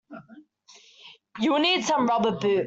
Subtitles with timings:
[1.39, 2.59] You will need some rubber boots.